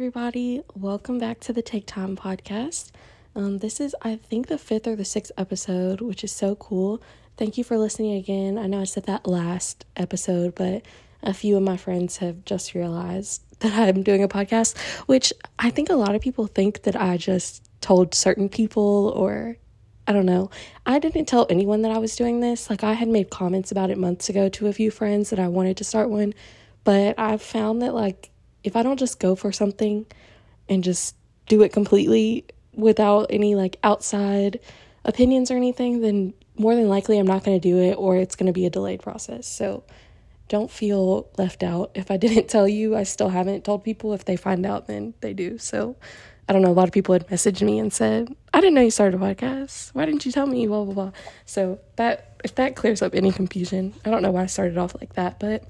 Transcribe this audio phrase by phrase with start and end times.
[0.00, 0.62] everybody.
[0.74, 2.90] Welcome back to the Take Time podcast.
[3.36, 7.02] Um, this is, I think, the fifth or the sixth episode, which is so cool.
[7.36, 8.56] Thank you for listening again.
[8.56, 10.86] I know I said that last episode, but
[11.22, 15.68] a few of my friends have just realized that I'm doing a podcast, which I
[15.68, 19.58] think a lot of people think that I just told certain people or
[20.06, 20.48] I don't know.
[20.86, 22.70] I didn't tell anyone that I was doing this.
[22.70, 25.48] Like, I had made comments about it months ago to a few friends that I
[25.48, 26.32] wanted to start one,
[26.84, 28.30] but I've found that, like,
[28.64, 30.06] if I don't just go for something
[30.68, 34.60] and just do it completely without any like outside
[35.04, 38.36] opinions or anything, then more than likely I'm not going to do it or it's
[38.36, 39.46] going to be a delayed process.
[39.46, 39.82] So
[40.48, 41.90] don't feel left out.
[41.94, 44.12] If I didn't tell you, I still haven't told people.
[44.12, 45.58] If they find out, then they do.
[45.58, 45.96] So
[46.48, 46.70] I don't know.
[46.70, 49.24] A lot of people had messaged me and said, I didn't know you started a
[49.24, 49.94] podcast.
[49.94, 50.66] Why didn't you tell me?
[50.66, 51.12] Blah, blah, blah.
[51.46, 54.94] So that, if that clears up any confusion, I don't know why I started off
[55.00, 55.64] like that, but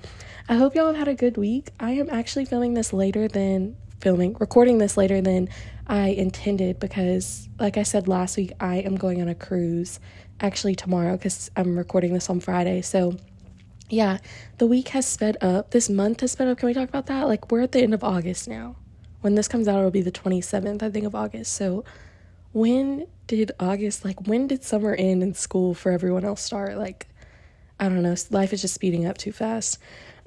[0.49, 1.71] I hope y'all have had a good week.
[1.79, 5.49] I am actually filming this later than filming, recording this later than
[5.87, 10.01] I intended because, like I said last week, I am going on a cruise
[10.41, 12.83] actually tomorrow because I'm recording this on Friday.
[12.83, 13.17] So,
[13.89, 14.19] yeah,
[14.59, 15.71] the week has sped up.
[15.71, 16.59] This month has sped up.
[16.59, 17.29] Can we talk about that?
[17.29, 18.77] Like, we're at the end of August now.
[19.21, 21.53] When this comes out, it'll be the 27th, I think, of August.
[21.53, 21.85] So,
[22.53, 26.79] when did August, like, when did summer end and school for everyone else start?
[26.79, 27.07] Like,
[27.79, 28.15] I don't know.
[28.31, 29.79] Life is just speeding up too fast.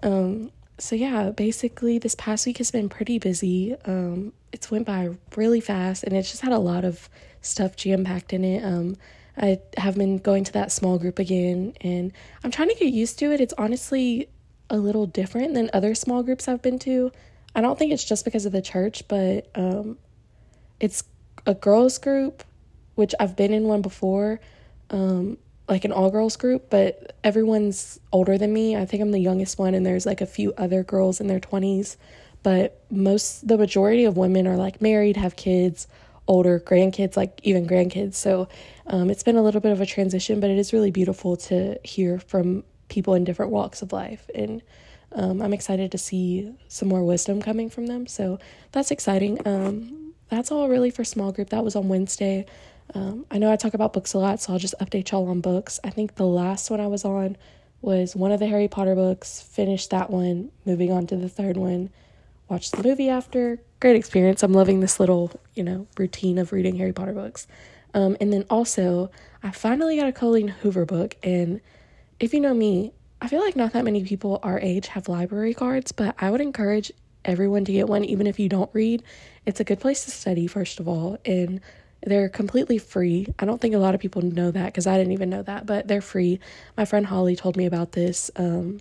[0.04, 3.76] Um, so yeah, basically this past week has been pretty busy.
[3.86, 7.10] Um, it's went by really fast and it's just had a lot of
[7.42, 8.64] stuff jam packed in it.
[8.64, 8.98] Um,
[9.38, 12.12] I have been going to that small group again and
[12.44, 13.42] I'm trying to get used to it.
[13.42, 14.30] It's honestly
[14.70, 17.12] a little different than other small groups I've been to.
[17.56, 19.98] I don't think it's just because of the church, but um,
[20.80, 21.04] it's
[21.46, 22.44] a girls group,
[22.96, 24.40] which I've been in one before.
[24.90, 28.76] Um, like an all girls group, but everyone's older than me.
[28.76, 31.40] I think I'm the youngest one, and there's like a few other girls in their
[31.40, 31.96] 20s.
[32.44, 35.88] But most, the majority of women are like married, have kids,
[36.28, 38.16] older grandkids, like even grandkids.
[38.16, 38.50] So
[38.88, 41.80] um, it's been a little bit of a transition, but it is really beautiful to
[41.84, 44.30] hear from people in different walks of life.
[44.36, 44.62] And
[45.14, 48.08] um, I'm excited to see some more wisdom coming from them.
[48.08, 48.40] So
[48.72, 49.46] that's exciting.
[49.48, 51.50] Um, that's all really for small group.
[51.50, 52.46] That was on Wednesday.
[52.94, 55.42] Um, I know I talk about books a lot, so I'll just update y'all on
[55.42, 55.80] books.
[55.84, 57.38] I think the last one I was on
[57.82, 61.58] was one of the Harry Potter books, finished that one, moving on to the third
[61.58, 61.90] one,
[62.50, 63.60] watched the movie after.
[63.80, 64.44] Great experience.
[64.44, 67.48] I'm loving this little, you know, routine of reading Harry Potter books.
[67.94, 69.12] Um, and then also,
[69.44, 71.62] I finally got a Colleen Hoover book, and
[72.20, 75.54] if you know me, I feel like not that many people our age have library
[75.54, 76.92] cards, but I would encourage
[77.26, 79.04] everyone to get one, even if you don't read.
[79.46, 81.62] It's a good place to study, first of all, and
[82.06, 83.28] they're completely free.
[83.40, 85.66] I don't think a lot of people know that because I didn't even know that,
[85.66, 86.40] but they're free.
[86.78, 88.30] My friend Holly told me about this.
[88.36, 88.80] Um,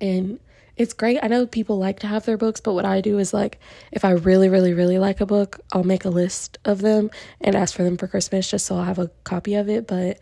[0.00, 0.38] and
[0.76, 1.18] it's great.
[1.22, 3.58] I know people like to have their books, but what I do is like
[3.90, 7.56] if I really, really, really like a book, I'll make a list of them and
[7.56, 9.86] ask for them for Christmas just so I'll have a copy of it.
[9.88, 10.18] But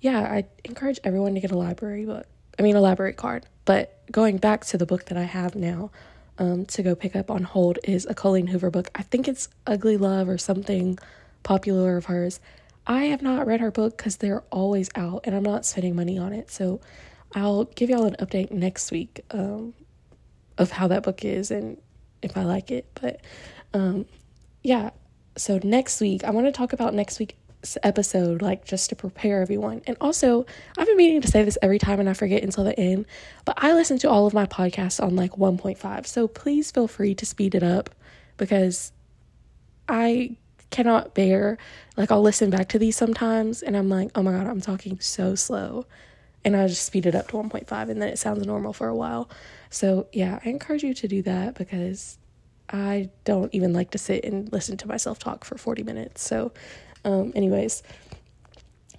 [0.00, 2.26] yeah, I encourage everyone to get a library book.
[2.58, 3.46] I mean, a library card.
[3.64, 5.90] But going back to the book that I have now
[6.38, 8.90] um, to go pick up on hold is a Colleen Hoover book.
[8.94, 10.98] I think it's Ugly Love or something
[11.42, 12.40] popular of hers.
[12.86, 16.18] I have not read her book because they're always out and I'm not spending money
[16.18, 16.50] on it.
[16.50, 16.80] So
[17.34, 19.74] I'll give y'all an update next week um,
[20.56, 21.76] of how that book is and
[22.22, 22.86] if I like it.
[23.00, 23.20] But
[23.74, 24.06] um,
[24.62, 24.90] yeah,
[25.36, 29.42] so next week, I want to talk about next week's episode, like just to prepare
[29.42, 29.82] everyone.
[29.86, 30.46] And also,
[30.76, 33.06] I've been meaning to say this every time and I forget until the end,
[33.44, 36.06] but I listen to all of my podcasts on like 1.5.
[36.06, 37.90] So please feel free to speed it up
[38.36, 38.92] because
[39.88, 40.36] I
[40.70, 41.58] cannot bear
[41.96, 45.00] like I'll listen back to these sometimes and I'm like, "Oh my god, I'm talking
[45.00, 45.86] so slow."
[46.44, 48.94] And I just speed it up to 1.5 and then it sounds normal for a
[48.94, 49.28] while.
[49.70, 52.16] So, yeah, I encourage you to do that because
[52.70, 56.22] I don't even like to sit and listen to myself talk for 40 minutes.
[56.22, 56.52] So,
[57.04, 57.82] um anyways,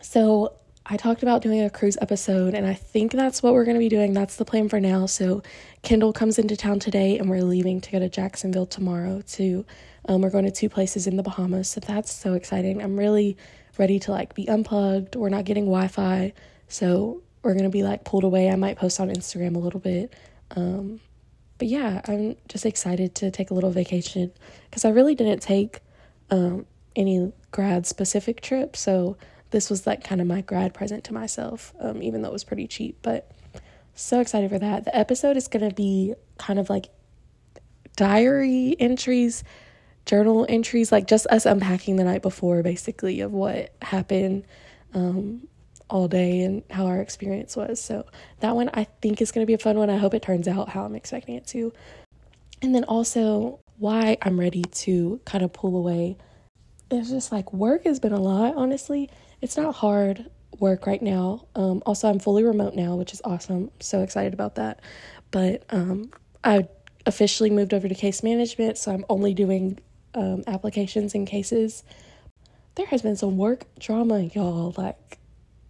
[0.01, 0.53] so
[0.91, 3.79] I talked about doing a cruise episode, and I think that's what we're going to
[3.79, 4.11] be doing.
[4.13, 5.05] That's the plan for now.
[5.05, 5.43] So,
[5.83, 9.65] Kendall comes into town today, and we're leaving to go to Jacksonville tomorrow to
[10.07, 12.81] um, we're going to two places in the Bahamas, so that's so exciting.
[12.81, 13.37] I'm really
[13.79, 15.15] ready to like be unplugged.
[15.15, 16.33] We're not getting Wi Fi,
[16.67, 18.49] so we're gonna be like pulled away.
[18.49, 20.13] I might post on Instagram a little bit.
[20.55, 20.99] Um,
[21.57, 24.31] but yeah, I'm just excited to take a little vacation
[24.69, 25.79] because I really didn't take
[26.29, 29.17] um, any grad specific trip, so
[29.51, 32.43] this was like kind of my grad present to myself, um, even though it was
[32.43, 32.97] pretty cheap.
[33.01, 33.31] But
[33.95, 34.85] so excited for that.
[34.85, 36.87] The episode is gonna be kind of like
[37.95, 39.43] diary entries
[40.09, 44.43] journal entries, like just us unpacking the night before, basically, of what happened
[44.95, 45.47] um,
[45.87, 47.79] all day and how our experience was.
[47.79, 48.07] So
[48.39, 49.91] that one I think is going to be a fun one.
[49.91, 51.71] I hope it turns out how I'm expecting it to.
[52.63, 56.17] And then also why I'm ready to kind of pull away.
[56.89, 59.11] It's just like work has been a lot, honestly.
[59.41, 60.25] It's not hard
[60.57, 61.45] work right now.
[61.53, 63.55] Um, also, I'm fully remote now, which is awesome.
[63.55, 64.81] I'm so excited about that.
[65.29, 66.09] But um,
[66.43, 66.67] I
[67.05, 69.79] officially moved over to case management, so I'm only doing
[70.13, 71.83] um, applications and cases.
[72.75, 74.73] There has been some work drama, y'all.
[74.77, 75.19] Like,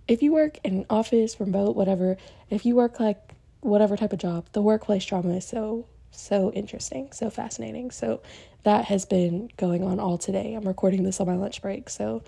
[0.07, 2.17] if you work in an office, remote, whatever,
[2.49, 3.19] if you work like
[3.61, 7.91] whatever type of job, the workplace drama is so, so interesting, so fascinating.
[7.91, 8.21] So,
[8.63, 10.53] that has been going on all today.
[10.53, 12.23] I'm recording this on my lunch break, so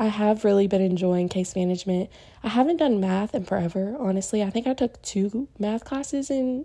[0.00, 2.10] I have really been enjoying case management.
[2.42, 4.42] I haven't done math in forever, honestly.
[4.42, 6.64] I think I took two math classes in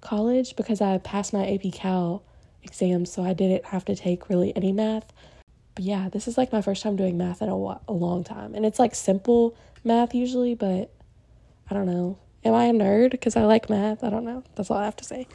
[0.00, 2.22] college because I passed my AP Cal
[2.62, 5.12] exam, so I didn't have to take really any math.
[5.74, 8.54] But yeah, this is like my first time doing math in a, a long time.
[8.54, 10.92] And it's like simple math usually, but
[11.70, 12.18] I don't know.
[12.44, 14.02] Am I a nerd because I like math?
[14.02, 14.42] I don't know.
[14.54, 15.26] That's all I have to say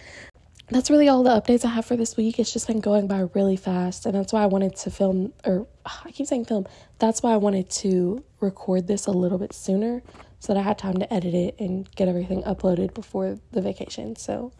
[0.70, 2.40] that's really all the updates I have for this week.
[2.40, 5.68] It's just been going by really fast, and that's why I wanted to film, or
[6.06, 6.66] I keep saying film.
[7.00, 10.02] That's why I wanted to record this a little bit sooner
[10.40, 14.16] so that I had time to edit it and get everything uploaded before the vacation.
[14.16, 14.52] So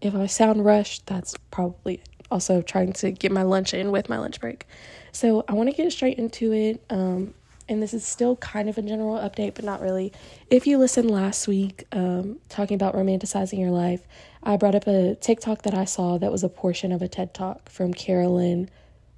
[0.00, 4.18] if I sound rushed, that's probably also trying to get my lunch in with my
[4.18, 4.66] lunch break.
[5.12, 6.82] So I want to get straight into it.
[6.90, 7.34] Um,
[7.68, 10.12] and this is still kind of a general update, but not really.
[10.50, 14.06] If you listened last week, um, talking about romanticizing your life,
[14.42, 17.32] I brought up a TikTok that I saw that was a portion of a TED
[17.32, 18.70] Talk from Carolyn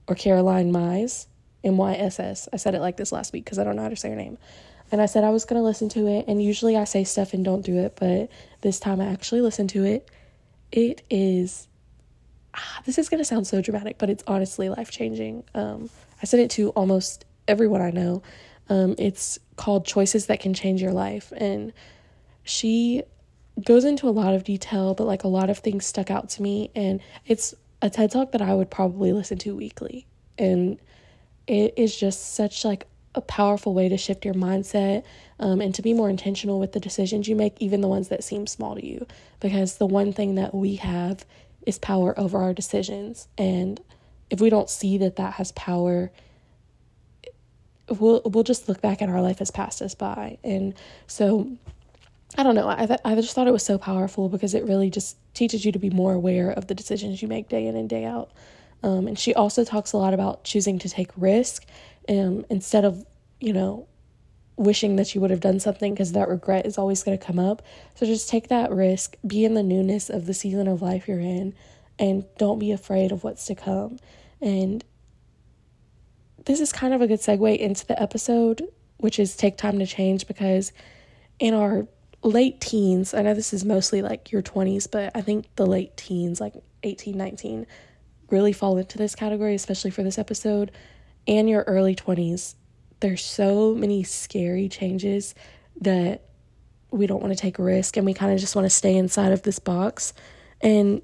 [0.06, 1.29] or Caroline Myss,
[1.65, 2.49] M Y S S.
[2.53, 4.17] I said it like this last week because I don't know how to say her
[4.17, 4.37] name.
[4.91, 7.32] And I said I was going to listen to it, and usually I say stuff
[7.32, 8.29] and don't do it, but
[8.61, 10.11] this time I actually listened to it.
[10.70, 11.69] It is,
[12.54, 15.44] ah, this is going to sound so dramatic, but it's honestly life changing.
[15.54, 15.90] Um,
[16.22, 18.22] I sent it to almost everyone I know.
[18.69, 21.32] Um, it's called Choices That Can Change Your Life.
[21.37, 21.72] And
[22.44, 23.02] she
[23.62, 26.43] goes into a lot of detail, but like a lot of things stuck out to
[26.43, 26.70] me.
[26.75, 30.06] And it's a TED Talk that I would probably listen to weekly.
[30.38, 30.78] And
[31.46, 35.02] it is just such like a powerful way to shift your mindset
[35.38, 38.25] um, and to be more intentional with the decisions you make, even the ones that
[38.25, 39.06] seem small to you.
[39.40, 41.26] Because the one thing that we have
[41.67, 43.29] is power over our decisions.
[43.38, 43.81] And
[44.31, 46.11] if we don't see that that has power,
[47.88, 50.38] we'll we'll just look back at our life as passed us by.
[50.43, 50.75] And
[51.06, 51.50] so
[52.38, 52.69] i don't know.
[52.69, 55.73] I th- i just thought it was so powerful because it really just teaches you
[55.73, 58.31] to be more aware of the decisions you make day in and day out.
[58.82, 61.65] Um, and she also talks a lot about choosing to take risk
[62.08, 63.05] um, instead of
[63.41, 63.87] you know
[64.56, 67.38] wishing that you would have done something because that regret is always going to come
[67.38, 67.62] up
[67.94, 71.19] so just take that risk be in the newness of the season of life you're
[71.19, 71.54] in
[71.99, 73.99] and don't be afraid of what's to come
[74.40, 74.84] and
[76.44, 78.66] this is kind of a good segue into the episode,
[78.99, 80.72] which is take time to change because
[81.38, 81.87] in our
[82.22, 85.96] late teens, I know this is mostly like your 20s, but I think the late
[85.96, 87.66] teens, like 18, 19,
[88.31, 90.72] really fall into this category, especially for this episode,
[91.26, 92.55] and your early 20s.
[93.02, 95.34] There's so many scary changes
[95.81, 96.22] that
[96.93, 98.96] we don't want to take a risk and we kind of just want to stay
[98.96, 100.12] inside of this box.
[100.60, 101.02] And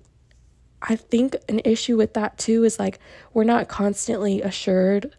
[0.80, 3.00] I think an issue with that too is like
[3.34, 5.16] we're not constantly assured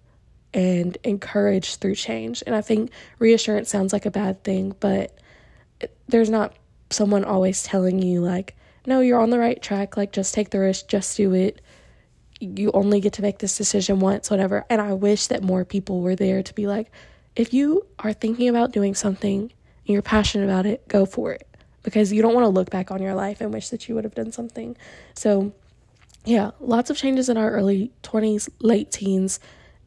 [0.54, 2.44] and encouraged through change.
[2.48, 5.18] And I think reassurance sounds like a bad thing, but
[6.08, 6.56] there's not
[6.90, 10.60] someone always telling you, like, no, you're on the right track, like, just take the
[10.60, 11.62] risk, just do it.
[12.40, 14.66] You only get to make this decision once, whatever.
[14.70, 16.92] And I wish that more people were there to be like,
[17.36, 19.52] if you are thinking about doing something and
[19.86, 21.48] you're passionate about it, go for it.
[21.84, 24.04] Because you don't want to look back on your life and wish that you would
[24.04, 24.76] have done something.
[25.16, 25.54] So,
[26.26, 29.40] yeah, lots of changes in our early 20s, late teens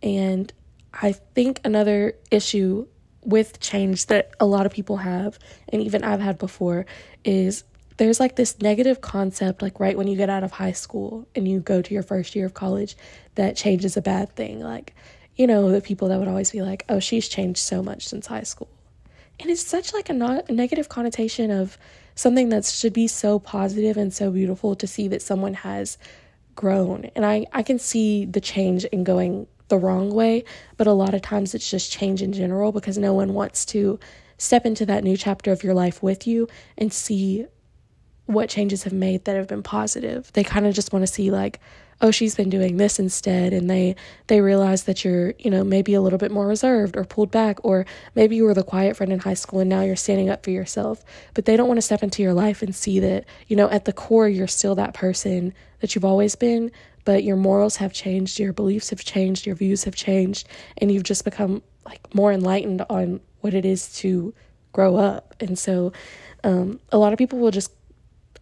[0.02, 0.52] and
[0.92, 2.86] I think another issue
[3.24, 6.86] with change that a lot of people have, and even I've had before,
[7.24, 7.64] is
[8.02, 11.46] there's like this negative concept, like right when you get out of high school and
[11.46, 12.96] you go to your first year of college,
[13.36, 14.58] that change is a bad thing.
[14.58, 14.96] Like,
[15.36, 18.26] you know, the people that would always be like, oh, she's changed so much since
[18.26, 18.68] high school.
[19.38, 21.78] And it's such like a, not, a negative connotation of
[22.16, 25.96] something that should be so positive and so beautiful to see that someone has
[26.56, 27.04] grown.
[27.14, 30.44] And I, I can see the change in going the wrong way,
[30.76, 34.00] but a lot of times it's just change in general because no one wants to
[34.38, 37.46] step into that new chapter of your life with you and see
[38.26, 40.32] what changes have made that have been positive.
[40.32, 41.60] They kind of just want to see like,
[42.00, 43.94] oh, she's been doing this instead and they
[44.26, 47.58] they realize that you're, you know, maybe a little bit more reserved or pulled back
[47.64, 50.44] or maybe you were the quiet friend in high school and now you're standing up
[50.44, 51.04] for yourself.
[51.34, 53.84] But they don't want to step into your life and see that, you know, at
[53.84, 56.72] the core you're still that person that you've always been,
[57.04, 60.48] but your morals have changed, your beliefs have changed, your views have changed,
[60.78, 64.34] and you've just become like more enlightened on what it is to
[64.72, 65.34] grow up.
[65.40, 65.92] And so
[66.44, 67.72] um, a lot of people will just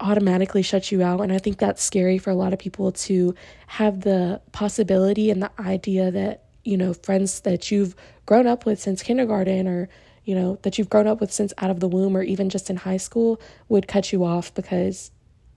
[0.01, 1.21] automatically shut you out.
[1.21, 3.35] And I think that's scary for a lot of people to
[3.67, 7.95] have the possibility and the idea that, you know, friends that you've
[8.27, 9.89] grown up with since kindergarten or,
[10.25, 12.71] you know, that you've grown up with since out of the womb or even just
[12.71, 15.11] in high school would cut you off because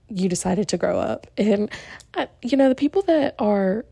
[0.08, 1.26] you decided to grow up.
[1.36, 1.70] And,
[2.14, 3.84] uh, you know, the people that are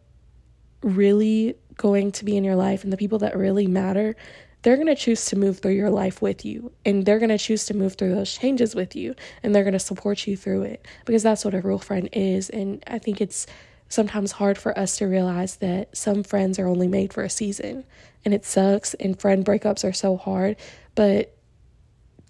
[0.82, 4.16] really going to be in your life and the people that really matter,
[4.62, 7.38] they're going to choose to move through your life with you and they're going to
[7.38, 10.62] choose to move through those changes with you and they're going to support you through
[10.62, 12.48] it because that's what a real friend is.
[12.48, 13.46] And I think it's
[13.88, 17.84] sometimes hard for us to realize that some friends are only made for a season
[18.24, 20.56] and it sucks and friend breakups are so hard,
[20.94, 21.36] but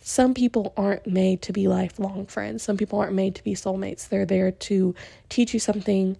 [0.01, 2.63] some people aren't made to be lifelong friends.
[2.63, 4.09] Some people aren't made to be soulmates.
[4.09, 4.95] They're there to
[5.29, 6.17] teach you something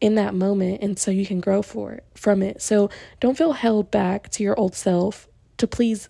[0.00, 2.60] in that moment and so you can grow for it from it.
[2.60, 6.08] So don't feel held back to your old self to please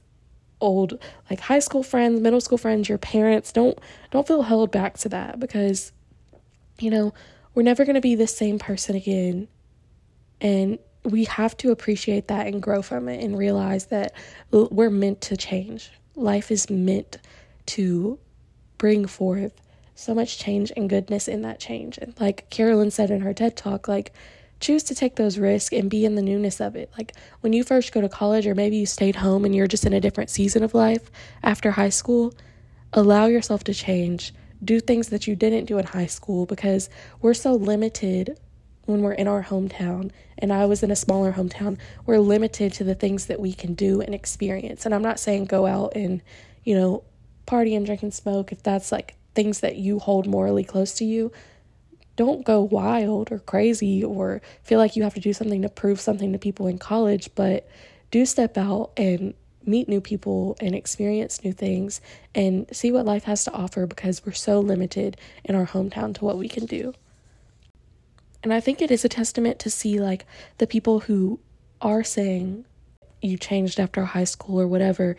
[0.60, 0.98] old
[1.28, 3.52] like high school friends, middle school friends, your parents.
[3.52, 3.78] Don't
[4.10, 5.92] don't feel held back to that because
[6.78, 7.14] you know,
[7.54, 9.48] we're never going to be the same person again.
[10.40, 14.14] And we have to appreciate that and grow from it and realize that
[14.50, 15.90] we're meant to change.
[16.16, 17.18] Life is meant
[17.66, 18.18] to
[18.78, 19.52] bring forth
[19.94, 21.98] so much change and goodness in that change.
[21.98, 24.12] And like Carolyn said in her TED talk, like
[24.60, 26.90] choose to take those risks and be in the newness of it.
[26.96, 29.86] Like when you first go to college, or maybe you stayed home and you're just
[29.86, 31.10] in a different season of life
[31.42, 32.34] after high school,
[32.92, 34.32] allow yourself to change.
[34.62, 36.88] Do things that you didn't do in high school because
[37.20, 38.38] we're so limited
[38.86, 40.10] when we're in our hometown.
[40.38, 41.78] And I was in a smaller hometown.
[42.06, 44.84] We're limited to the things that we can do and experience.
[44.84, 46.22] And I'm not saying go out and,
[46.64, 47.04] you know,
[47.46, 51.04] party and drink and smoke if that's like things that you hold morally close to
[51.04, 51.32] you,
[52.16, 56.00] don't go wild or crazy or feel like you have to do something to prove
[56.00, 57.68] something to people in college, but
[58.10, 59.34] do step out and
[59.66, 62.00] meet new people and experience new things
[62.34, 66.24] and see what life has to offer because we're so limited in our hometown to
[66.24, 66.92] what we can do.
[68.42, 70.26] And I think it is a testament to see like
[70.58, 71.40] the people who
[71.80, 72.66] are saying
[73.22, 75.16] you changed after high school or whatever.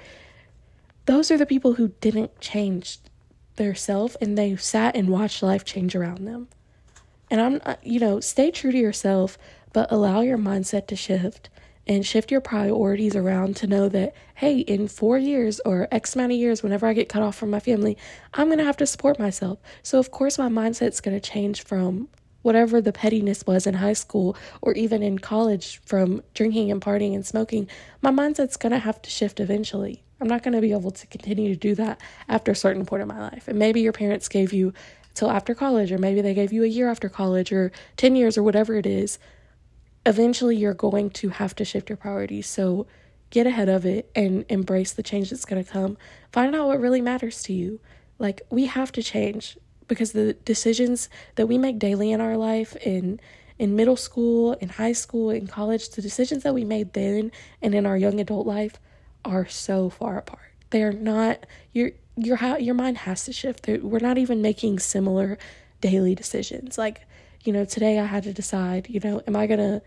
[1.06, 3.00] Those are the people who didn't change
[3.56, 6.48] their self and they sat and watched life change around them.
[7.29, 9.38] And I'm, uh, you know, stay true to yourself,
[9.74, 11.50] but allow your mindset to shift
[11.88, 16.32] and shift your priorities around to know that, hey, in four years or X amount
[16.32, 17.98] of years, whenever I get cut off from my family,
[18.34, 19.60] I'm going to have to support myself.
[19.84, 22.10] So, of course, my mindset's going to change from
[22.41, 27.15] whatever the pettiness was in high school or even in college from drinking and partying
[27.15, 27.67] and smoking.
[28.01, 30.03] My mindset's going to have to shift eventually.
[30.22, 33.01] I'm not going to be able to continue to do that after a certain point
[33.01, 33.48] in my life.
[33.48, 34.74] And maybe your parents gave you
[35.16, 38.38] till after college, or maybe they gave you a year after college, or 10 years,
[38.38, 39.18] or whatever it is.
[40.06, 42.48] Eventually, you're going to have to shift your priorities.
[42.48, 42.86] So
[43.32, 45.98] get ahead of it and embrace the change that's going to come.
[46.32, 47.80] Find out what really matters to you.
[48.20, 49.58] Like, we have to change
[49.88, 53.20] because the decisions that we make daily in our life, in
[53.58, 57.32] in middle school, in high school, in college, the decisions that we made then
[57.62, 58.80] and in our young adult life
[59.24, 60.52] are so far apart.
[60.72, 61.46] They are not
[62.18, 63.68] your your mind has to shift.
[63.68, 65.38] We're not even making similar
[65.82, 66.78] daily decisions.
[66.78, 67.02] Like,
[67.44, 69.82] you know, today I had to decide, you know, am I going to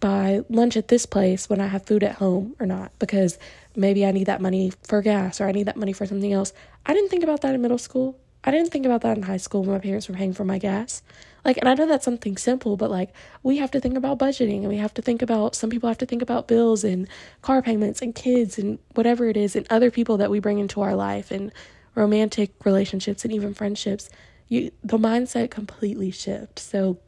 [0.00, 3.38] buy lunch at this place when I have food at home or not because
[3.74, 6.52] maybe I need that money for gas or I need that money for something else.
[6.84, 8.18] I didn't think about that in middle school.
[8.44, 10.58] I didn't think about that in high school when my parents were paying for my
[10.58, 11.02] gas.
[11.46, 14.58] Like, and I know that's something simple, but like, we have to think about budgeting
[14.58, 17.06] and we have to think about, some people have to think about bills and
[17.40, 20.80] car payments and kids and whatever it is and other people that we bring into
[20.80, 21.52] our life and
[21.94, 24.10] romantic relationships and even friendships.
[24.48, 26.62] You, the mindset completely shifts.
[26.62, 26.98] So,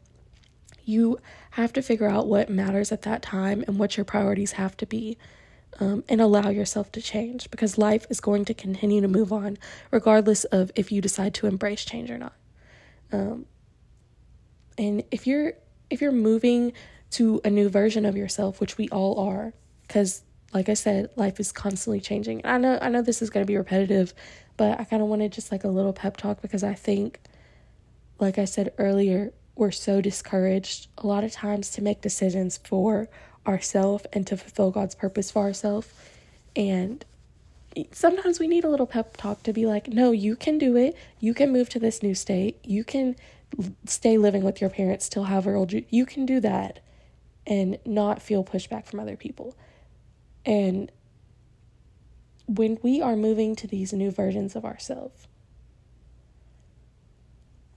[0.85, 1.19] you
[1.51, 4.87] have to figure out what matters at that time and what your priorities have to
[4.87, 5.19] be.
[5.81, 9.59] Um, and allow yourself to change because life is going to continue to move on
[9.91, 12.33] regardless of if you decide to embrace change or not.
[13.13, 13.45] Um,
[14.79, 15.53] and if you're
[15.91, 16.73] if you're moving
[17.11, 20.23] to a new version of yourself, which we all are, because
[20.55, 22.43] like I said, life is constantly changing.
[22.45, 24.15] I know I know this is going to be repetitive,
[24.57, 27.21] but I kind of wanted just like a little pep talk because I think
[28.19, 33.09] like I said earlier, we're so discouraged a lot of times to make decisions for
[33.47, 35.89] ourselves and to fulfill God's purpose for ourselves.
[36.57, 37.05] And
[37.93, 40.97] sometimes we need a little pep talk to be like, no, you can do it.
[41.21, 42.59] You can move to this new state.
[42.65, 43.17] You can
[43.87, 46.81] stay living with your parents till however old you you can do that
[47.47, 49.57] and not feel pushback from other people.
[50.45, 50.93] And
[52.47, 55.27] when we are moving to these new versions of ourselves,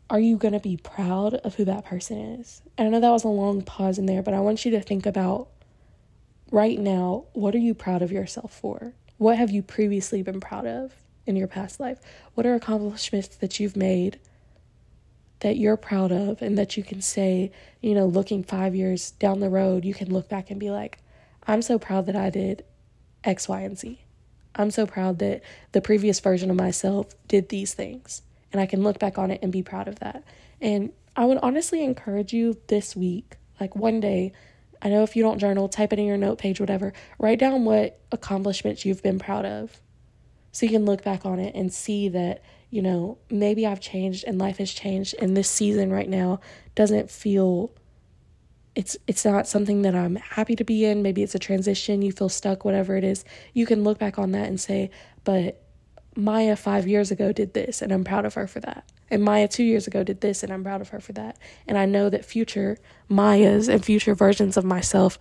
[0.10, 2.62] are you going to be proud of who that person is?
[2.78, 4.82] And I know that was a long pause in there, but I want you to
[4.82, 5.48] think about
[6.52, 8.94] right now what are you proud of yourself for?
[9.18, 10.94] What have you previously been proud of?
[11.26, 12.00] in your past life?
[12.36, 14.20] What are accomplishments that you've made
[15.42, 19.40] that you're proud of and that you can say, you know, looking five years down
[19.40, 21.00] the road, you can look back and be like,
[21.46, 22.64] I'm so proud that I did
[23.24, 24.00] X, Y, and Z.
[24.56, 28.22] I'm so proud that the previous version of myself did these things.
[28.52, 30.24] And I can look back on it and be proud of that.
[30.60, 34.34] And I would honestly encourage you this week, like one day,
[34.82, 37.66] I know if you don't journal, type it in your note page, whatever, write down
[37.66, 39.80] what accomplishments you've been proud of.
[40.52, 44.24] So you can look back on it and see that, you know, maybe I've changed
[44.26, 46.40] and life has changed and this season right now
[46.74, 47.72] doesn't feel
[48.74, 51.04] it's it's not something that I'm happy to be in.
[51.04, 53.26] Maybe it's a transition, you feel stuck, whatever it is.
[53.54, 54.90] You can look back on that and say,
[55.26, 55.62] but
[56.16, 58.90] Maya 5 years ago did this and I'm proud of her for that.
[59.10, 61.38] And Maya 2 years ago did this and I'm proud of her for that.
[61.68, 62.78] And I know that future
[63.10, 65.20] Mayas and future versions of myself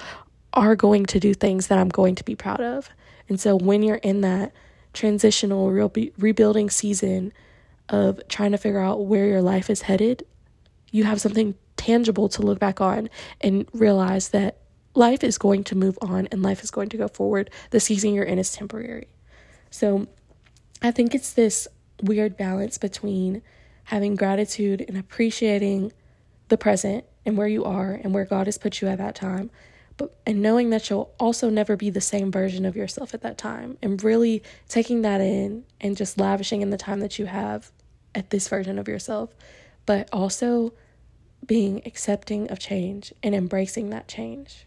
[0.53, 2.91] are going to do things that I'm going to be proud of.
[3.29, 4.53] And so when you're in that
[4.93, 7.33] transitional re- rebuilding season
[7.89, 10.25] of trying to figure out where your life is headed,
[10.91, 13.09] you have something tangible to look back on
[13.41, 14.59] and realize that
[14.95, 17.51] life is going to move on and life is going to go forward.
[17.71, 19.09] The season you're in is temporary.
[19.71, 20.09] So
[20.83, 21.69] I think it's this
[22.03, 23.43] weird balance between
[23.85, 25.93] having gratitude and appreciating
[26.49, 29.51] the present and where you are and where God has put you at that time.
[30.01, 33.37] But and knowing that you'll also never be the same version of yourself at that
[33.37, 37.71] time and really taking that in and just lavishing in the time that you have
[38.15, 39.35] at this version of yourself,
[39.85, 40.73] but also
[41.45, 44.67] being accepting of change and embracing that change.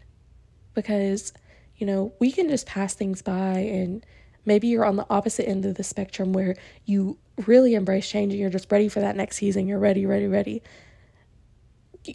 [0.72, 1.32] Because,
[1.78, 4.06] you know, we can just pass things by and
[4.46, 8.40] maybe you're on the opposite end of the spectrum where you really embrace change and
[8.40, 9.66] you're just ready for that next season.
[9.66, 10.62] You're ready, ready, ready.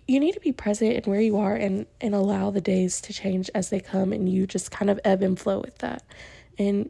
[0.05, 3.13] You need to be present in where you are and, and allow the days to
[3.13, 6.03] change as they come and you just kind of ebb and flow with that.
[6.58, 6.89] And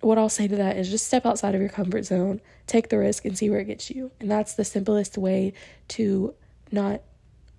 [0.00, 2.98] what I'll say to that is just step outside of your comfort zone, take the
[2.98, 4.10] risk, and see where it gets you.
[4.20, 5.54] And that's the simplest way
[5.88, 6.34] to
[6.70, 7.00] not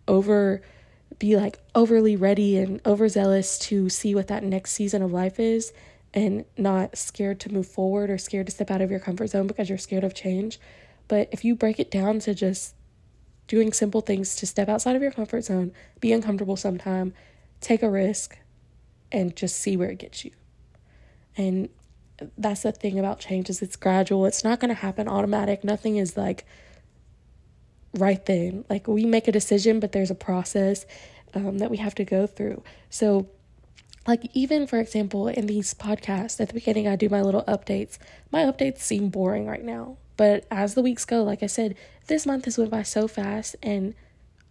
[0.07, 0.61] over
[1.19, 5.73] be like overly ready and overzealous to see what that next season of life is
[6.13, 9.47] and not scared to move forward or scared to step out of your comfort zone
[9.47, 10.59] because you're scared of change.
[11.07, 12.75] But if you break it down to just
[13.47, 17.13] doing simple things to step outside of your comfort zone, be uncomfortable sometime,
[17.61, 18.37] take a risk,
[19.11, 20.31] and just see where it gets you.
[21.37, 21.69] And
[22.37, 24.25] that's the thing about change is it's gradual.
[24.25, 25.63] It's not going to happen automatic.
[25.63, 26.45] Nothing is like
[27.93, 28.65] right then.
[28.69, 30.85] Like we make a decision, but there's a process
[31.33, 32.63] um, that we have to go through.
[32.89, 33.29] So,
[34.07, 37.97] like, even for example, in these podcasts at the beginning, I do my little updates.
[38.31, 41.75] My updates seem boring right now, but as the weeks go, like I said,
[42.07, 43.55] this month has went by so fast.
[43.61, 43.93] And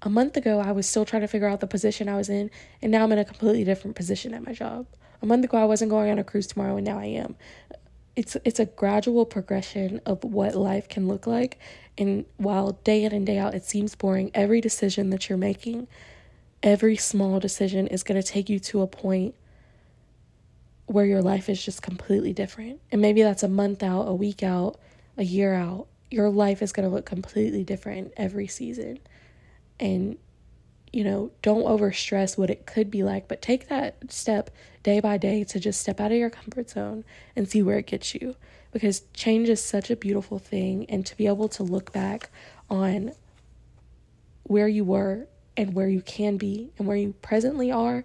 [0.03, 2.51] a month ago, I was still trying to figure out the position I was in,
[2.83, 4.87] and now I'm in a completely different position at my job.
[5.23, 7.37] A month ago, I wasn't going on a cruise tomorrow, and now I am
[8.17, 11.59] it's it's a gradual progression of what life can look like
[11.99, 15.87] and while day in and day out it seems boring every decision that you're making
[16.63, 19.35] every small decision is going to take you to a point
[20.87, 22.81] where your life is just completely different.
[22.91, 24.79] And maybe that's a month out a week out
[25.17, 25.87] a year out.
[26.11, 28.99] Your life is going to look completely different every season.
[29.81, 30.19] And
[30.93, 34.51] you know, don't over stress what it could be like, but take that step
[34.83, 37.87] day by day to just step out of your comfort zone and see where it
[37.87, 38.35] gets you.
[38.73, 42.31] Because change is such a beautiful thing, and to be able to look back
[42.71, 43.13] on
[44.45, 48.05] where you were and where you can be and where you presently are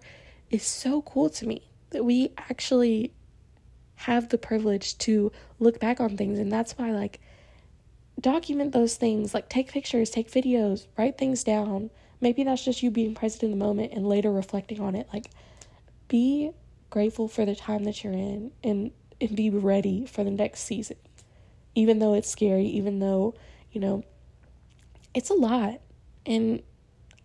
[0.50, 3.14] is so cool to me that we actually
[3.96, 6.40] have the privilege to look back on things.
[6.40, 7.20] And that's why, like,
[8.20, 12.92] document those things, like, take pictures, take videos, write things down maybe that's just you
[12.92, 15.08] being present in the moment and later reflecting on it.
[15.12, 15.30] Like,
[16.08, 16.52] be
[16.90, 20.98] grateful for the time that you're in and, and be ready for the next season.
[21.74, 23.34] Even though it's scary, even though,
[23.72, 24.04] you know,
[25.14, 25.82] it's a lot.
[26.26, 26.62] And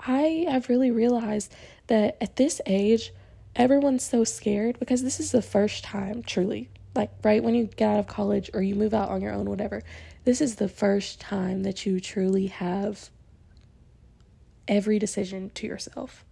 [0.00, 1.54] I have really realized
[1.88, 3.12] that at this age,
[3.56, 7.90] everyone's so scared because this is the first time, truly, like right when you get
[7.90, 9.82] out of college or you move out on your own, whatever,
[10.24, 13.10] this is the first time that you truly have
[14.68, 16.24] every decision to yourself.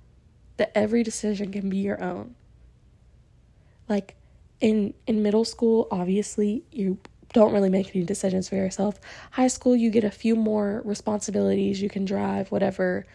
[0.57, 2.37] That every decision can be your own.
[3.89, 4.17] Like
[4.61, 6.99] in in middle school, obviously you
[7.33, 9.01] don't really make any decisions for yourself.
[9.33, 11.83] High school, you get a few more responsibilities.
[11.83, 13.07] You can drive, whatever.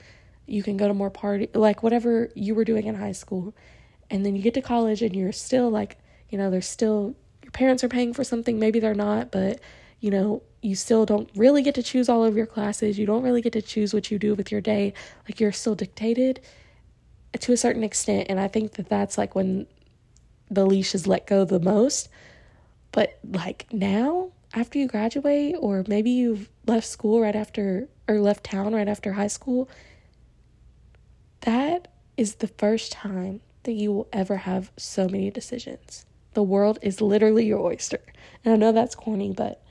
[0.46, 3.54] You can go to more party, like whatever you were doing in high school.
[4.10, 5.98] And then you get to college and you're still like,
[6.30, 9.60] you know, there's still your parents are paying for something, maybe they're not, but
[10.00, 13.00] you know, you still don't really get to choose all of your classes.
[13.00, 14.94] You don't really get to choose what you do with your day.
[15.26, 16.42] Like you're still dictated
[17.40, 18.28] to a certain extent.
[18.30, 19.68] And I think that that's like when
[20.50, 22.10] the leash is let go the most.
[22.92, 28.44] But like now, after you graduate, or maybe you've left school right after, or left
[28.44, 29.70] town right after high school,
[31.42, 36.06] that is the first time that you will ever have so many decisions.
[36.34, 38.02] The world is literally your oyster.
[38.44, 39.62] And I know that's corny, but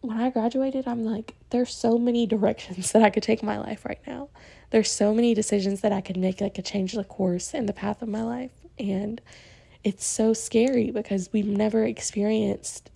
[0.00, 3.84] when I graduated, I'm like, there's so many directions that I could take my life
[3.84, 4.28] right now.
[4.70, 7.72] There's so many decisions that I could make that could change the course and the
[7.72, 8.52] path of my life.
[8.78, 9.20] And
[9.84, 12.90] it's so scary because we've never experienced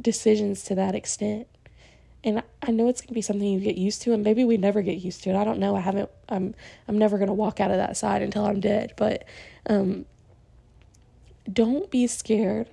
[0.00, 1.46] decisions to that extent.
[2.24, 4.80] And I know it's gonna be something you get used to, and maybe we never
[4.80, 5.36] get used to it.
[5.36, 5.76] I don't know.
[5.76, 6.10] I haven't.
[6.28, 6.54] I'm.
[6.88, 8.94] I'm never gonna walk out of that side until I'm dead.
[8.96, 9.24] But,
[9.66, 10.06] um,
[11.52, 12.68] don't be scared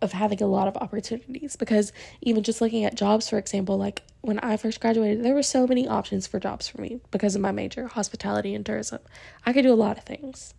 [0.00, 4.02] of having a lot of opportunities because even just looking at jobs, for example, like
[4.20, 7.40] when I first graduated, there were so many options for jobs for me because of
[7.40, 9.00] my major, hospitality and tourism.
[9.44, 10.54] I could do a lot of things.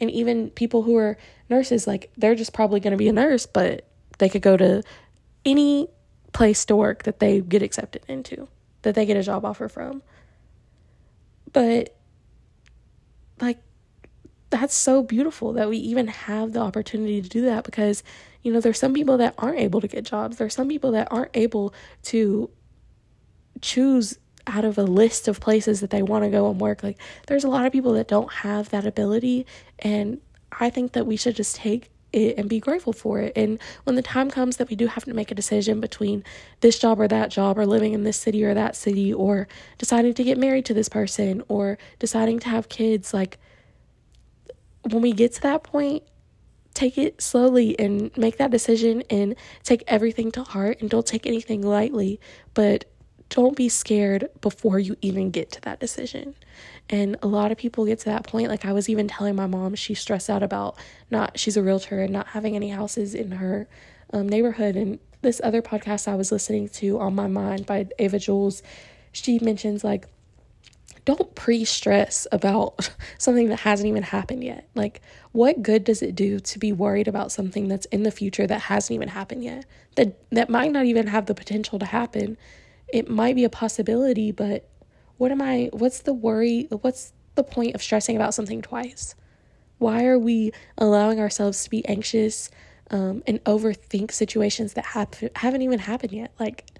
[0.00, 1.16] And even people who are
[1.48, 3.86] nurses, like they're just probably to be a nurse, but
[4.18, 4.82] they could go to
[5.46, 5.88] any
[6.34, 8.48] place to work that they get accepted into,
[8.82, 10.02] that they get a job offer from.
[11.52, 11.96] But
[13.40, 13.58] like
[14.50, 18.02] that's so beautiful that we even have the opportunity to do that because
[18.42, 21.08] you know there's some people that aren't able to get jobs there's some people that
[21.10, 22.48] aren't able to
[23.60, 26.98] choose out of a list of places that they want to go and work like
[27.26, 29.44] there's a lot of people that don't have that ability
[29.80, 30.20] and
[30.52, 33.32] i think that we should just take it and be grateful for it.
[33.36, 36.24] And when the time comes that we do have to make a decision between
[36.60, 39.48] this job or that job or living in this city or that city or
[39.78, 43.38] deciding to get married to this person or deciding to have kids like
[44.90, 46.02] when we get to that point,
[46.74, 51.26] take it slowly and make that decision and take everything to heart and don't take
[51.26, 52.20] anything lightly,
[52.52, 52.84] but
[53.30, 56.34] don't be scared before you even get to that decision.
[56.90, 58.48] And a lot of people get to that point.
[58.48, 60.76] Like I was even telling my mom, she's stressed out about
[61.10, 63.66] not, she's a realtor and not having any houses in her
[64.12, 64.76] um, neighborhood.
[64.76, 68.62] And this other podcast I was listening to on my mind by Ava Jules,
[69.12, 70.06] she mentions like
[71.04, 74.68] don't pre stress about something that hasn't even happened yet.
[74.74, 78.46] Like, what good does it do to be worried about something that's in the future
[78.46, 79.66] that hasn't even happened yet?
[79.96, 82.36] That that might not even have the potential to happen.
[82.94, 84.68] It might be a possibility, but
[85.16, 89.16] what am I what's the worry what's the point of stressing about something twice?
[89.78, 92.52] Why are we allowing ourselves to be anxious
[92.92, 96.32] um, and overthink situations that have, haven't even happened yet?
[96.38, 96.70] Like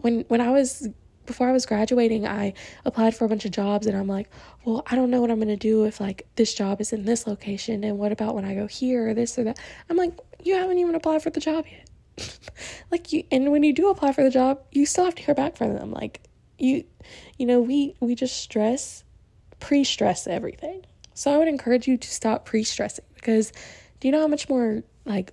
[0.00, 0.88] when when I was
[1.24, 2.54] before I was graduating, I
[2.84, 4.28] applied for a bunch of jobs and I'm like,
[4.64, 7.04] well, I don't know what I'm going to do if like this job is in
[7.04, 9.60] this location and what about when I go here or this or that.
[9.88, 11.88] I'm like, you haven't even applied for the job yet.
[12.90, 15.34] like you and when you do apply for the job, you still have to hear
[15.34, 15.92] back from them.
[15.92, 16.22] Like
[16.58, 16.84] you
[17.38, 19.04] you know, we we just stress
[19.60, 20.84] pre-stress everything.
[21.14, 23.52] So I would encourage you to stop pre-stressing because
[24.00, 25.32] do you know how much more like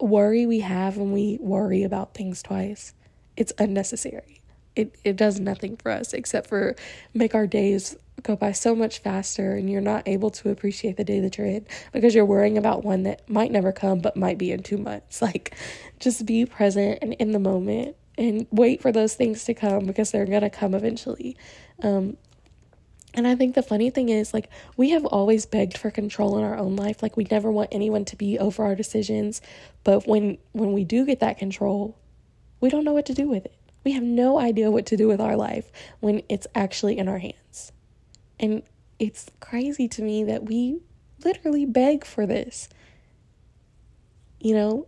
[0.00, 2.94] worry we have when we worry about things twice?
[3.36, 4.42] It's unnecessary
[4.76, 6.74] it, it does nothing for us except for
[7.14, 11.04] make our days go by so much faster and you're not able to appreciate the
[11.04, 14.38] day that you're in because you're worrying about one that might never come but might
[14.38, 15.56] be in two months like
[16.00, 20.10] just be present and in the moment and wait for those things to come because
[20.10, 21.36] they're gonna come eventually
[21.82, 22.16] um,
[23.14, 26.44] and I think the funny thing is, like, we have always begged for control in
[26.44, 27.02] our own life.
[27.02, 29.42] Like, we never want anyone to be over our decisions.
[29.84, 31.98] But when when we do get that control,
[32.60, 33.54] we don't know what to do with it.
[33.84, 37.18] We have no idea what to do with our life when it's actually in our
[37.18, 37.72] hands.
[38.42, 38.64] And
[38.98, 40.80] it's crazy to me that we
[41.24, 42.68] literally beg for this.
[44.40, 44.86] You know,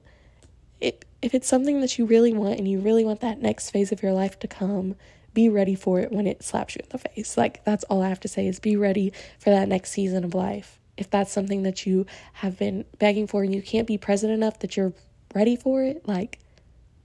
[0.80, 3.92] it, if it's something that you really want and you really want that next phase
[3.92, 4.96] of your life to come,
[5.32, 7.36] be ready for it when it slaps you in the face.
[7.36, 10.34] Like, that's all I have to say is be ready for that next season of
[10.34, 10.78] life.
[10.96, 14.60] If that's something that you have been begging for and you can't be present enough
[14.60, 14.92] that you're
[15.34, 16.38] ready for it, like,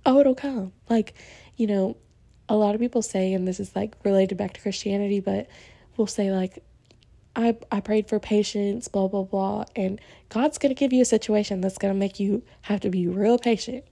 [0.05, 0.73] oh, it'll come.
[0.89, 1.15] Like,
[1.57, 1.97] you know,
[2.47, 5.47] a lot of people say, and this is like related back to Christianity, but
[5.99, 6.63] will say like,
[7.35, 11.61] I I prayed for patience, blah blah blah, and God's gonna give you a situation
[11.61, 13.83] that's gonna make you have to be real patient.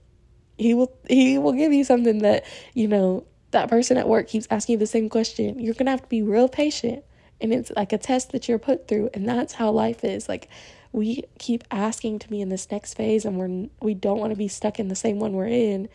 [0.56, 2.44] He will he will give you something that
[2.74, 5.58] you know that person at work keeps asking you the same question.
[5.60, 7.04] You're gonna have to be real patient,
[7.40, 10.28] and it's like a test that you're put through, and that's how life is.
[10.28, 10.48] Like
[10.90, 14.36] we keep asking to be in this next phase, and we're we don't want to
[14.36, 15.88] be stuck in the same one we're in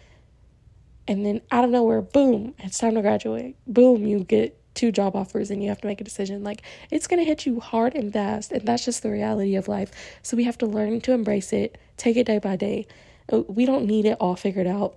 [1.08, 3.56] and then out of nowhere, boom, it's time to graduate.
[3.68, 6.44] Boom, you get two job offers and you have to make a decision.
[6.44, 9.68] Like it's going to hit you hard and fast, and that's just the reality of
[9.68, 9.92] life.
[10.22, 12.88] So we have to learn to embrace it, take it day by day.
[13.32, 14.96] Uh, we don't need it all figured out.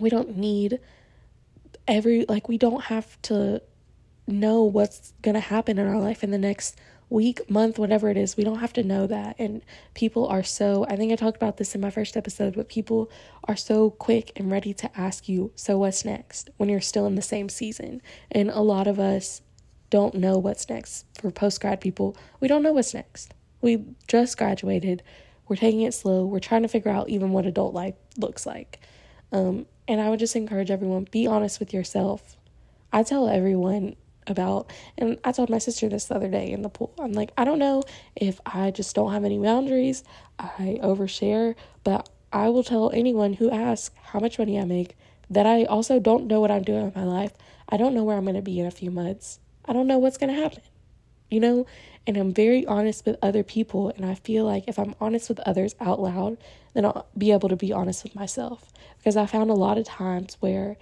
[0.00, 0.80] We don't need
[1.88, 3.62] every like we don't have to
[4.26, 6.76] know what's going to happen in our life in the next
[7.08, 8.36] week, month, whatever it is.
[8.36, 9.36] We don't have to know that.
[9.38, 9.62] And
[9.94, 13.10] people are so, I think I talked about this in my first episode, but people
[13.44, 17.14] are so quick and ready to ask you, so what's next when you're still in
[17.14, 18.02] the same season?
[18.30, 19.40] And a lot of us
[19.90, 21.06] don't know what's next.
[21.20, 23.34] For post grad people, we don't know what's next.
[23.60, 25.02] We just graduated.
[25.48, 26.26] We're taking it slow.
[26.26, 28.80] We're trying to figure out even what adult life looks like.
[29.30, 32.36] Um, and I would just encourage everyone be honest with yourself.
[32.92, 33.94] I tell everyone
[34.26, 36.92] about and I told my sister this the other day in the pool.
[36.98, 37.82] I'm like, I don't know
[38.14, 40.04] if I just don't have any boundaries,
[40.38, 44.96] I overshare, but I will tell anyone who asks how much money I make
[45.30, 47.32] that I also don't know what I'm doing with my life.
[47.68, 49.40] I don't know where I'm going to be in a few months.
[49.64, 50.62] I don't know what's going to happen.
[51.30, 51.66] You know,
[52.06, 55.40] and I'm very honest with other people and I feel like if I'm honest with
[55.40, 56.38] others out loud,
[56.74, 59.86] then I'll be able to be honest with myself because I found a lot of
[59.86, 60.76] times where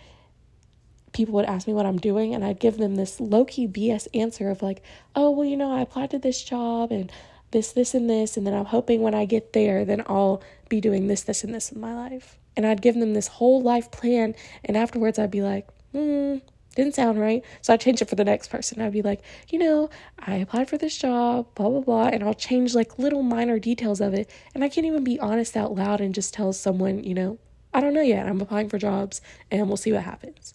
[1.15, 4.07] people would ask me what I'm doing, and I'd give them this low key BS
[4.13, 4.83] answer of like,
[5.17, 7.11] oh, well, you know, I applied to this job and
[7.53, 10.81] this, this, and this, and then I'm hoping when I get there, then I'll be
[10.81, 12.37] doing this, this, and this in my life.
[12.57, 16.39] And I'd give them this whole life plan, and afterwards I'd be like, hmm,
[16.75, 17.45] didn't sound right.
[17.63, 18.83] So I'd change it for the next person.
[18.83, 22.09] I'd be like, you know, I applied for this job, blah, blah, blah.
[22.09, 24.29] And I'll change like little minor details of it.
[24.55, 27.39] And I can't even be honest out loud and just tell someone, you know,
[27.73, 28.27] I don't know yet.
[28.27, 30.55] I'm applying for jobs and we'll see what happens.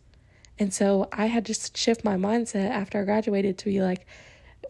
[0.60, 4.06] And so I had to shift my mindset after I graduated to be like,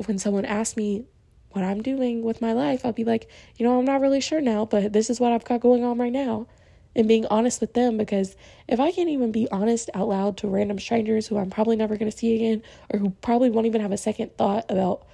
[0.06, 1.06] when someone asked me
[1.52, 4.40] what I'm doing with my life, I'll be like, you know, I'm not really sure
[4.40, 6.48] now, but this is what I've got going on right now.
[6.96, 8.36] And being honest with them because
[8.68, 11.98] if I can't even be honest out loud to random strangers who I'm probably never
[11.98, 15.06] going to see again or who probably won't even have a second thought about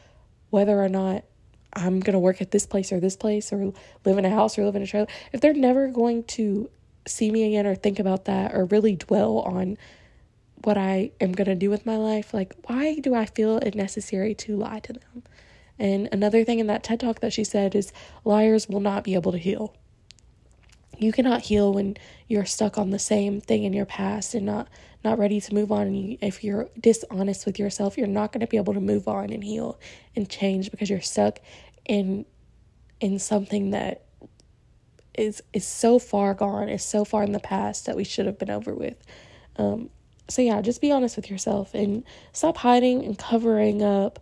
[0.50, 1.26] whether or not
[1.74, 3.74] I'm going to work at this place or this place or
[4.06, 6.70] live in a house or live in a trailer, if they're never going to
[7.06, 9.78] see me again or think about that or really dwell on
[10.66, 13.76] what I am going to do with my life, like, why do I feel it
[13.76, 15.24] necessary to lie to them?
[15.78, 17.92] And another thing in that TED talk that she said is
[18.24, 19.76] liars will not be able to heal.
[20.98, 21.98] You cannot heal when
[22.28, 24.70] you're stuck on the same thing in your past and not
[25.04, 25.88] not ready to move on.
[25.88, 29.08] And you, if you're dishonest with yourself, you're not going to be able to move
[29.08, 29.78] on and heal
[30.16, 31.40] and change because you're stuck
[31.86, 32.26] in
[33.02, 34.06] in something that
[35.14, 38.40] is is so far gone, is so far in the past that we should have
[38.40, 38.98] been over with.
[39.58, 39.90] Um,
[40.28, 44.20] so yeah, just be honest with yourself and stop hiding and covering up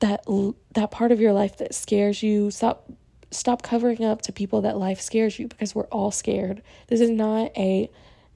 [0.00, 0.24] that
[0.72, 2.50] that part of your life that scares you.
[2.50, 2.90] Stop
[3.30, 6.62] stop covering up to people that life scares you because we're all scared.
[6.88, 7.90] This is not a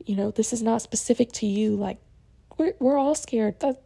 [0.04, 1.98] you know, this is not specific to you like
[2.56, 3.60] we're we're all scared.
[3.60, 3.82] That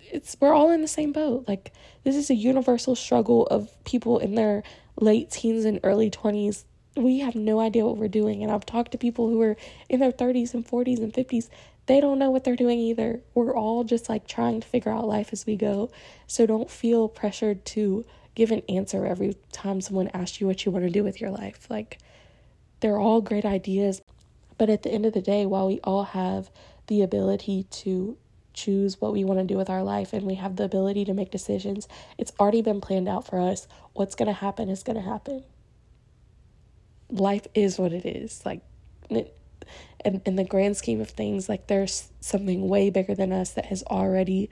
[0.00, 1.44] it's we're all in the same boat.
[1.46, 4.64] Like this is a universal struggle of people in their
[5.00, 6.64] late teens and early 20s
[6.96, 8.42] we have no idea what we're doing.
[8.42, 9.56] And I've talked to people who are
[9.88, 11.48] in their 30s and 40s and 50s.
[11.86, 13.20] They don't know what they're doing either.
[13.34, 15.90] We're all just like trying to figure out life as we go.
[16.26, 20.72] So don't feel pressured to give an answer every time someone asks you what you
[20.72, 21.66] want to do with your life.
[21.68, 21.98] Like,
[22.80, 24.02] they're all great ideas.
[24.56, 26.50] But at the end of the day, while we all have
[26.86, 28.16] the ability to
[28.52, 31.14] choose what we want to do with our life and we have the ability to
[31.14, 33.66] make decisions, it's already been planned out for us.
[33.94, 35.44] What's going to happen is going to happen
[37.12, 38.42] life is what it is.
[38.44, 38.62] Like,
[40.04, 43.66] in, in the grand scheme of things, like there's something way bigger than us that
[43.66, 44.50] has already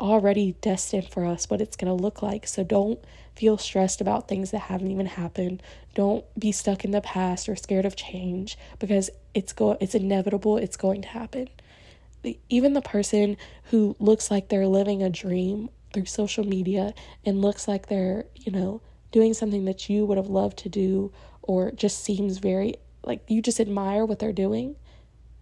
[0.00, 2.46] already destined for us what it's going to look like.
[2.46, 3.00] So don't
[3.34, 5.60] feel stressed about things that haven't even happened.
[5.94, 10.56] Don't be stuck in the past or scared of change because it's go it's inevitable,
[10.56, 11.48] it's going to happen.
[12.48, 16.92] Even the person who looks like they're living a dream through social media
[17.24, 21.12] and looks like they're, you know, doing something that you would have loved to do
[21.48, 24.76] or just seems very like you just admire what they're doing,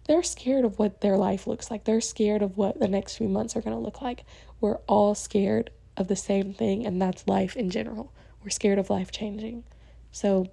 [0.07, 1.83] they're scared of what their life looks like.
[1.83, 4.23] They're scared of what the next few months are going to look like.
[4.61, 8.13] We're all scared of the same thing, and that's life in general.
[8.41, 9.65] We're scared of life changing.
[10.13, 10.47] So,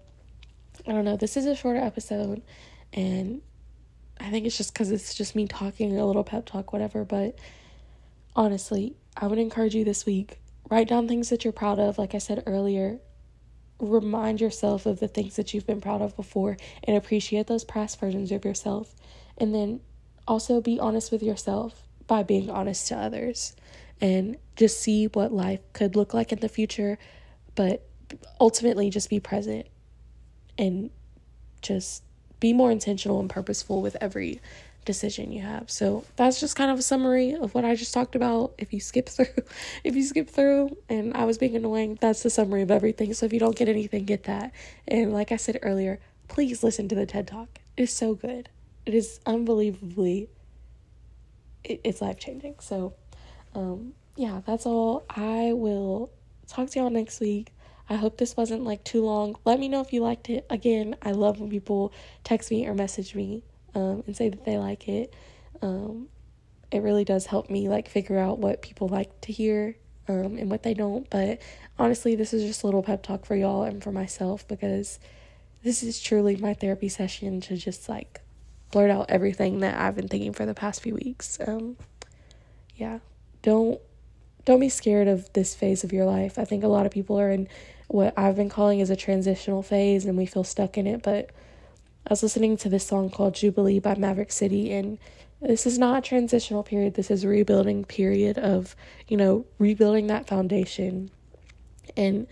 [0.88, 1.16] I don't know.
[1.16, 2.42] This is a shorter episode,
[2.92, 3.40] and
[4.18, 7.04] I think it's just because it's just me talking a little pep talk, whatever.
[7.04, 7.38] But
[8.34, 10.40] honestly, I would encourage you this week
[10.70, 11.98] write down things that you're proud of.
[11.98, 12.98] Like I said earlier,
[13.78, 17.98] remind yourself of the things that you've been proud of before and appreciate those past
[17.98, 18.94] versions of yourself.
[19.36, 19.80] And then
[20.26, 23.54] also be honest with yourself by being honest to others
[24.00, 26.98] and just see what life could look like in the future,
[27.54, 27.86] but
[28.40, 29.66] ultimately just be present
[30.58, 30.90] and
[31.62, 32.02] just
[32.40, 34.40] be more intentional and purposeful with every
[34.84, 35.70] decision you have.
[35.70, 38.54] So that's just kind of a summary of what I just talked about.
[38.58, 39.26] If you skip through,
[39.84, 43.12] if you skip through and I was being annoying, that's the summary of everything.
[43.14, 44.52] So if you don't get anything, get that.
[44.86, 47.60] And like I said earlier, please listen to the TED Talk.
[47.76, 48.48] It is so good.
[48.86, 50.28] It is unbelievably
[51.64, 52.56] it, it's life changing.
[52.60, 52.94] So
[53.54, 55.04] um yeah, that's all.
[55.10, 56.10] I will
[56.46, 57.52] talk to y'all next week.
[57.88, 59.36] I hope this wasn't like too long.
[59.44, 60.46] Let me know if you liked it.
[60.48, 61.92] Again, I love when people
[62.22, 63.42] text me or message me
[63.74, 65.14] um, and say that they like it.
[65.62, 66.08] Um,
[66.70, 69.76] it really does help me like figure out what people like to hear
[70.08, 71.08] um, and what they don't.
[71.10, 71.40] But
[71.78, 74.98] honestly, this is just a little pep talk for y'all and for myself because
[75.62, 78.20] this is truly my therapy session to just like
[78.70, 81.38] blurt out everything that I've been thinking for the past few weeks.
[81.46, 81.76] Um,
[82.76, 82.98] yeah,
[83.42, 83.80] don't
[84.44, 86.38] don't be scared of this phase of your life.
[86.38, 87.48] I think a lot of people are in
[87.88, 91.02] what I've been calling as a transitional phase and we feel stuck in it.
[91.02, 91.30] But
[92.06, 94.98] I was listening to this song called Jubilee by Maverick City and
[95.40, 96.94] this is not a transitional period.
[96.94, 98.74] This is a rebuilding period of,
[99.08, 101.10] you know, rebuilding that foundation.
[101.96, 102.26] And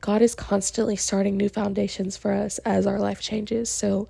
[0.00, 3.70] God is constantly starting new foundations for us as our life changes.
[3.70, 4.08] So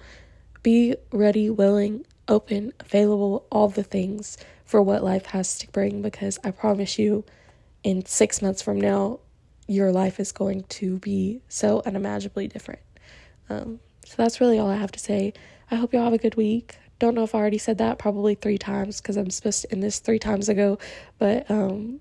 [0.63, 6.39] be ready, willing, open, available, all the things for what life has to bring because
[6.45, 7.25] I promise you,
[7.85, 9.21] in six months from now,
[9.67, 12.81] your life is going to be so unimaginably different.
[13.49, 15.35] Um, so that's really all I have to say.
[15.71, 16.79] I hope y'all have a good week.
[16.99, 19.83] Don't know if I already said that, probably three times because I'm supposed to end
[19.83, 20.79] this three times ago.
[21.19, 22.01] But um,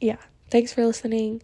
[0.00, 0.18] yeah,
[0.50, 1.42] thanks for listening.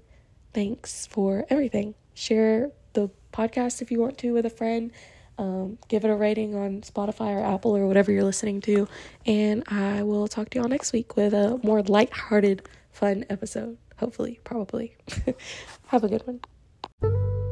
[0.53, 1.97] Thanks for everything.
[2.15, 4.93] Share the podcast if you want to with a friend.
[5.37, 8.87] Um, give it a rating on Spotify or Apple or whatever you're listening to.
[9.27, 13.79] And I will talk to y'all next week with a more light-hearted, fun episode.
[13.97, 14.97] Hopefully, probably.
[15.89, 17.44] Have a good one.